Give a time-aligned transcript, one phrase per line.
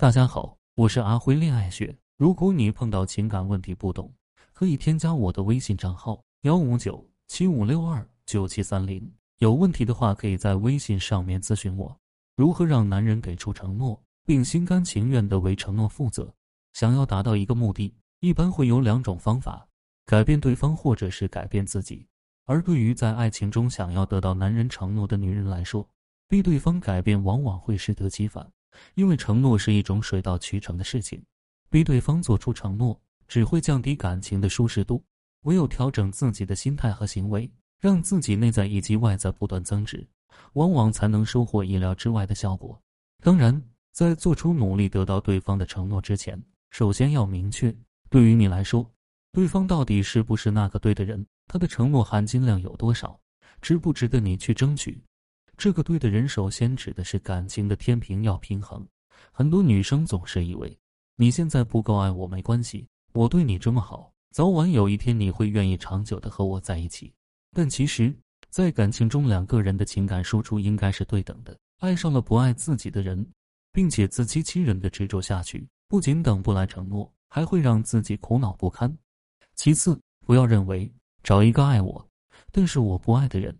[0.00, 1.94] 大家好，我是阿辉恋爱学。
[2.16, 4.10] 如果你碰到情感问题不懂，
[4.54, 9.12] 可以添加我的微信账号幺五九七五六二九七三零。
[9.40, 11.94] 有问题的话，可以在微信上面咨询我。
[12.34, 16.32] 如何让男人给出承诺，并心甘情愿的为承诺负责？
[16.72, 19.68] 想要达到一个目的，一般会有两种方法：
[20.06, 22.06] 改变对方，或者是改变自己。
[22.46, 25.86] 而对于在爱情中想要得到男人承诺的女人来说，
[26.26, 28.50] 逼对方改变往往会适得其反。
[28.94, 31.22] 因为承诺是一种水到渠成的事情，
[31.70, 35.02] 逼对方做出承诺只会降低感情的舒适度。
[35.44, 40.06] 唯有调整自己的心态和行为，让自己内在以及外在不断增值，
[40.52, 42.78] 往往才能收获意料之外的效果。
[43.22, 43.62] 当然，
[43.92, 47.74] 在做出努力得到对方的承诺之前，首先要明确，
[48.10, 48.90] 对于你来说，
[49.32, 51.26] 对方到底是不是那个对的人？
[51.46, 53.18] 他的承诺含金量有多少？
[53.62, 55.02] 值不值得你去争取？
[55.60, 58.82] 这个对的人，首先指的是感情的天平要平衡。
[59.30, 60.74] 很多女生总是以为
[61.16, 67.12] 你现在不够爱我没关系，我对你这么好，早晚有一天你会愿意长久的和我在一起。
[67.52, 68.16] 但其实，
[68.48, 71.54] 在感情中，两个人的情感输出应该是对等的。
[71.80, 73.30] 爱上了不爱自己的人，
[73.70, 78.96] 并且自欺欺人的执着下去，不仅等不来承诺，还会让自己苦恼不堪。
[79.56, 80.90] 其次，不要认为
[81.22, 82.08] 找一个爱我，
[82.50, 83.54] 但是我不爱的人。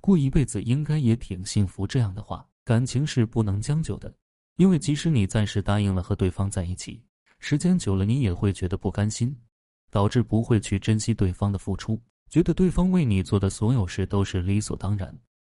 [0.00, 1.86] 过一辈子应该也挺幸福。
[1.86, 4.12] 这样的话，感情是不能将就的，
[4.56, 7.02] 因为即使你暂时答应了和对方在一起，
[7.38, 9.36] 时间久了你也会觉得不甘心，
[9.90, 15.16] 导致不会去珍惜对方的付出，觉得对方为你做的所有事都是理所当然。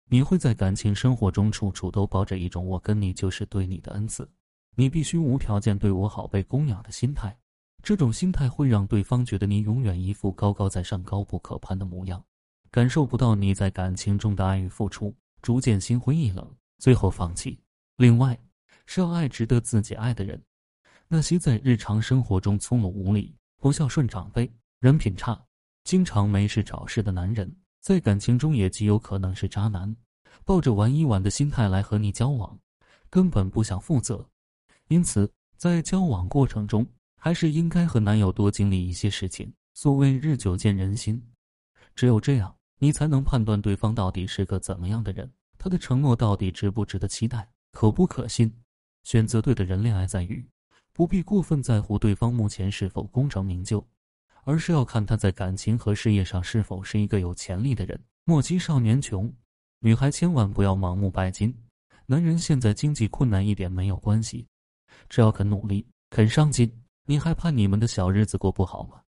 [0.08, 4.28] 你会在感情生活中处处都抱着一种“我跟你就是对你的恩赐，
[4.74, 7.36] 你必须无条件对我好、被供养”的心态。
[7.82, 12.22] 这种心态会让对方觉得你永远一副高高在上、高不可攀的模样。
[12.70, 17.58] 感受不到你在感情中的爱与付出，逐渐心灰意冷，最后放弃。
[17.96, 18.38] 另外，
[18.86, 20.40] 是要爱值得自己爱的人。
[21.08, 24.48] 那些在日常生活中粗鲁无礼、不孝顺长辈、
[24.78, 25.44] 人品差、
[25.82, 29.97] 经常没事找事的男人，在感情中也极有可能是渣男，
[30.44, 32.56] 抱着玩一玩的心态来和你交往，
[33.08, 34.25] 根本不想负责。
[34.87, 39.52] 因此，在交往过程中，还是应该和男友多经历一些事情。
[39.75, 41.20] 所谓日久见人心，
[41.97, 42.54] 只有这样。
[42.82, 48.50] 你才能判断对方到底是个怎么样的人，他的承诺到底值不值得期待，可不可信？
[49.04, 50.42] 选择对的人，恋爱在于
[50.94, 53.86] 不必过分在乎对方目前是否功成名就，
[54.44, 58.02] 而是要看他在感情和事业上是否是一个有潜力的人。
[58.24, 59.30] 莫欺少年穷，
[59.80, 61.54] 女孩千万不要盲目拜金。
[62.06, 64.46] 男人现在经济困难一点没有关系，
[65.10, 66.72] 只要肯努力、肯上进，
[67.04, 69.02] 你还怕你们的小日子过不好吗？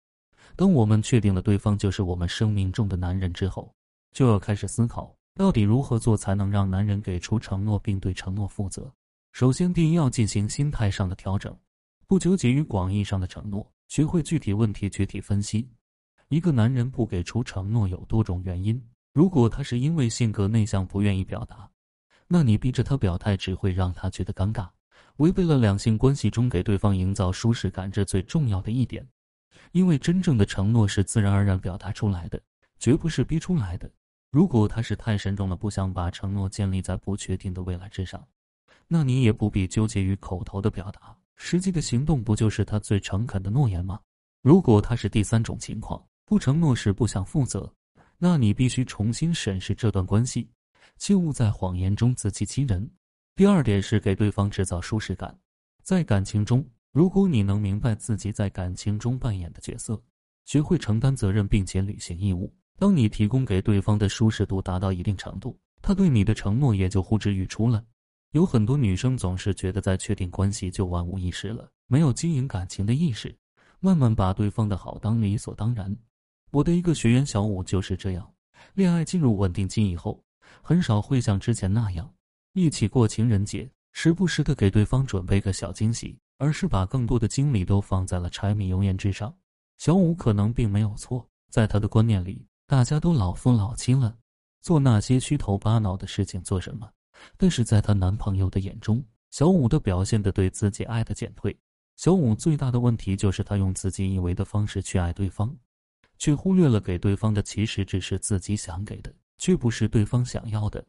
[0.57, 3.75] 当我们确定了对方就是我们生命中的男人之后，
[4.13, 8.93] 就要开始思考，到底如何做才能让男人给出承诺并对承诺负责。
[9.33, 11.57] 首先，第一要进行心态上的调整，
[12.07, 15.69] 不纠结于广义上的承诺，学会具体问题具体分析。
[16.29, 18.81] 一个男人不给出承诺有多种原因，
[19.13, 21.71] 如果他是因为性格内向不愿意表达，
[22.27, 24.69] 那你逼着他表态只会让他觉得尴尬，
[25.17, 29.07] 违背了两性关系中给对方营造舒适感这最重要的一点。
[29.73, 32.41] 因为真正的承诺是自然而然表达出来的，
[32.79, 33.91] 绝不是逼出来的。
[34.31, 38.25] 如果他是太慎重了，不想把承诺建立在不确定的未来之上，
[38.87, 44.01] 那你也不必纠结于口头的表达，实际的行动不就是他最诚恳的诺言吗？
[44.43, 47.73] 如果他是第三种情况，不承诺是不想负责，
[48.19, 50.49] 那你必须重新审视这段关系，
[50.97, 52.89] 切勿在谎言中自欺欺人。
[53.35, 55.37] 第二点是给对方制造舒适感，
[55.83, 56.65] 在感情中。
[56.93, 60.03] 如果你能明白自己在感情中扮演的角色，
[60.45, 67.85] 学会承担责任并且履行义务，当你提供给对方的舒适度达到一定程度，他对你的承诺也就呼之欲出了。
[68.33, 73.37] 有很多女生总是觉得在确定关系就万无一失了，没有经营感情的意识，
[73.79, 75.97] 慢慢把对方的好当理所当然。
[76.51, 78.35] 我的一个学员小五就是这样，
[78.75, 80.21] 恋爱进入稳定期以后，
[80.61, 82.13] 很少会像之前那样
[82.53, 86.19] 一起过情人节，时不时的给对方准备个小惊喜。
[86.41, 89.33] 而是把更多的精力都放在了柴米油盐之上。
[89.77, 94.17] 小五可能并没有错，在他的观念里，大家都老夫老妻了，
[94.63, 96.91] 做那些虚头巴脑的事情做什么？
[97.37, 101.55] 但是在她男朋友的眼中，小五的表现的对自己爱的减退。
[101.97, 105.55] 小五最大的问题就是他用自己以为的方式去爱对方，
[106.17, 110.83] 却忽略了给对方的其实只是自己想给的，却不是对方想要的。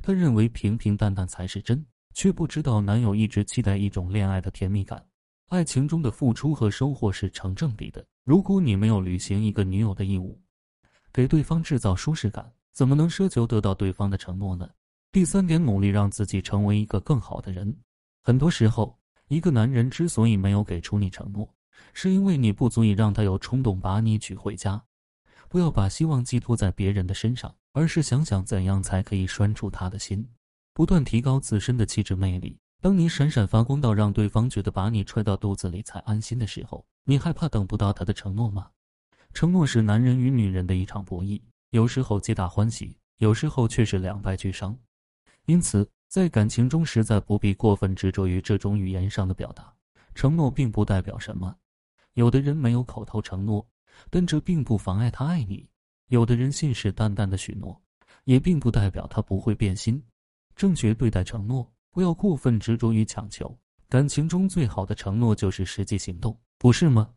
[0.00, 1.84] 他认为平平淡淡才是真。
[2.14, 5.04] 却不知道男友一直期待一种恋爱的甜蜜感，
[5.48, 8.04] 爱情中的付出和收获是成正比的。
[8.24, 10.40] 如果你没有履行一个女友的义务，
[11.12, 14.70] 给对方制造舒适感，怎么能奢求得到对方的承诺呢？
[15.12, 17.76] 第三点，努力让自己成为一个更好的人。
[18.22, 21.52] 很多时候，一个男人之所以没有给出你承诺，
[21.92, 24.82] 是因为你不足以让他有冲动把你娶回家。
[25.48, 30.26] 不要把希望寄托在别人的身上，而是想想怎样才可以拴住他的心，
[30.74, 32.58] 不断提高自身的气质魅力。
[32.82, 38.68] 当你闪闪发光到让对方觉得把你揣到肚子里才安心的时候，你害怕等不到他的承诺吗？
[39.32, 41.40] 承诺是男人与女人的一场博弈，
[41.70, 44.76] 有时候皆大欢喜，有时候却是两败俱伤。
[45.46, 49.72] 因此，在感情中实在不必过分执着于这种语言上的表达。
[50.14, 51.56] 承诺并不代表什么，
[52.14, 53.64] 有的人没有口头承诺，
[54.10, 55.68] 但这并不妨碍他爱你；
[56.08, 57.80] 有的人信誓旦旦的许诺，
[58.24, 60.02] 也并不代表他不会变心。
[60.54, 63.58] 正确对待承诺，不要过分执着于强求。
[63.88, 67.10] 感情中最好的承诺就是实际行动，不是吗？